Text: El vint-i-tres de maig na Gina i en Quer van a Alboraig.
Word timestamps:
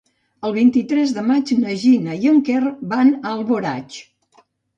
El 0.47 0.53
vint-i-tres 0.53 1.13
de 1.17 1.23
maig 1.31 1.51
na 1.65 1.75
Gina 1.83 2.17
i 2.25 2.31
en 2.33 2.41
Quer 2.49 2.73
van 2.95 3.13
a 3.19 3.35
Alboraig. 3.37 4.01